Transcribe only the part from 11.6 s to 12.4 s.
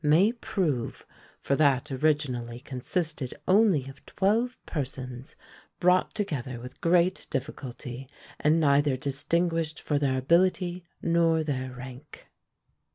rank.